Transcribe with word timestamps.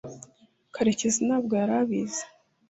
karekezi 0.73 1.19
ntabwo 1.27 1.53
yari 1.61 1.73
abizi 1.81 2.23